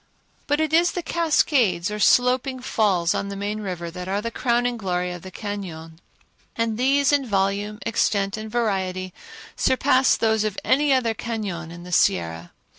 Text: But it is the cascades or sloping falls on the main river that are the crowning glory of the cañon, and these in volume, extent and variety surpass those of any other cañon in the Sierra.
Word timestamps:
But 0.47 0.59
it 0.59 0.73
is 0.73 0.93
the 0.93 1.03
cascades 1.03 1.91
or 1.91 1.99
sloping 1.99 2.59
falls 2.59 3.13
on 3.13 3.27
the 3.27 3.35
main 3.35 3.61
river 3.61 3.91
that 3.91 4.07
are 4.07 4.19
the 4.19 4.31
crowning 4.31 4.75
glory 4.75 5.11
of 5.11 5.21
the 5.21 5.29
cañon, 5.31 5.99
and 6.55 6.75
these 6.79 7.11
in 7.13 7.23
volume, 7.23 7.77
extent 7.85 8.35
and 8.35 8.49
variety 8.49 9.13
surpass 9.55 10.17
those 10.17 10.43
of 10.43 10.57
any 10.63 10.91
other 10.91 11.13
cañon 11.13 11.71
in 11.71 11.83
the 11.83 11.91
Sierra. 11.91 12.49